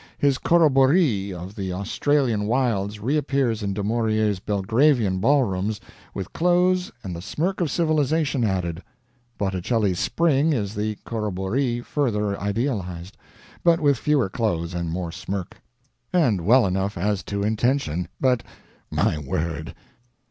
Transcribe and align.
His 0.17 0.39
"corrobboree" 0.39 1.31
of 1.31 1.53
the 1.53 1.71
Australian 1.73 2.47
wilds 2.47 2.99
reappears 2.99 3.61
in 3.61 3.71
De 3.75 3.83
Maurier's 3.83 4.39
Belgravian 4.39 5.19
ballrooms, 5.19 5.79
with 6.15 6.33
clothes 6.33 6.91
and 7.03 7.15
the 7.15 7.21
smirk 7.21 7.61
of 7.61 7.69
civilization 7.69 8.43
added; 8.43 8.81
Botticelli's 9.37 9.99
"Spring" 9.99 10.53
is 10.53 10.73
the 10.73 10.97
"corrobboree" 11.05 11.81
further 11.81 12.35
idealized, 12.41 13.15
but 13.63 13.79
with 13.79 13.95
fewer 13.95 14.27
clothes 14.27 14.73
and 14.73 14.89
more 14.89 15.11
smirk. 15.11 15.61
And 16.11 16.47
well 16.47 16.65
enough 16.65 16.97
as 16.97 17.21
to 17.25 17.43
intention, 17.43 18.07
but 18.19 18.41
my 18.89 19.19
word! 19.19 19.75